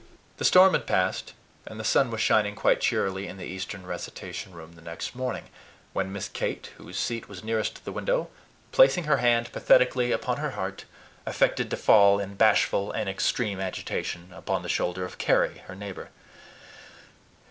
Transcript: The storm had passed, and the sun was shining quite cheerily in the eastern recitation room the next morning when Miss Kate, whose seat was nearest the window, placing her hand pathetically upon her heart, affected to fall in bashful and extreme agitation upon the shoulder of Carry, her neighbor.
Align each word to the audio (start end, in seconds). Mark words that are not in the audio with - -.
The 0.37 0.45
storm 0.45 0.73
had 0.73 0.87
passed, 0.87 1.33
and 1.67 1.79
the 1.79 1.83
sun 1.83 2.09
was 2.09 2.21
shining 2.21 2.55
quite 2.55 2.81
cheerily 2.81 3.27
in 3.27 3.37
the 3.37 3.45
eastern 3.45 3.85
recitation 3.85 4.51
room 4.51 4.71
the 4.73 4.81
next 4.81 5.13
morning 5.13 5.43
when 5.93 6.11
Miss 6.11 6.27
Kate, 6.27 6.71
whose 6.77 6.97
seat 6.97 7.29
was 7.29 7.43
nearest 7.43 7.85
the 7.85 7.91
window, 7.91 8.27
placing 8.71 9.03
her 9.03 9.17
hand 9.17 9.51
pathetically 9.51 10.11
upon 10.11 10.37
her 10.37 10.49
heart, 10.57 10.85
affected 11.27 11.69
to 11.69 11.77
fall 11.77 12.17
in 12.19 12.33
bashful 12.33 12.91
and 12.91 13.09
extreme 13.11 13.59
agitation 13.59 14.33
upon 14.33 14.63
the 14.63 14.69
shoulder 14.69 15.05
of 15.05 15.19
Carry, 15.19 15.59
her 15.67 15.75
neighbor. 15.75 16.09